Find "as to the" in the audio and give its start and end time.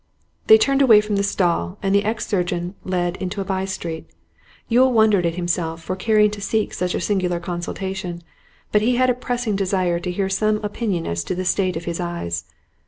11.05-11.45